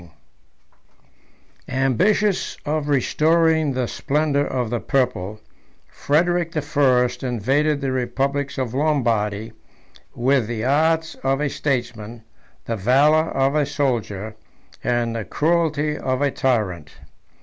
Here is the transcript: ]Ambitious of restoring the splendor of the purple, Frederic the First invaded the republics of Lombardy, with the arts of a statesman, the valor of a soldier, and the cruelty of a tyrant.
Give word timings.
]Ambitious 1.87 2.57
of 2.65 2.87
restoring 2.87 3.73
the 3.73 3.87
splendor 3.87 4.43
of 4.47 4.71
the 4.71 4.79
purple, 4.79 5.39
Frederic 5.89 6.53
the 6.53 6.61
First 6.63 7.21
invaded 7.21 7.81
the 7.81 7.91
republics 7.91 8.57
of 8.57 8.73
Lombardy, 8.73 9.51
with 10.15 10.47
the 10.47 10.65
arts 10.65 11.13
of 11.23 11.39
a 11.39 11.49
statesman, 11.51 12.23
the 12.65 12.75
valor 12.75 13.25
of 13.29 13.53
a 13.53 13.63
soldier, 13.63 14.35
and 14.83 15.15
the 15.15 15.23
cruelty 15.23 15.95
of 15.99 16.19
a 16.23 16.31
tyrant. 16.31 16.95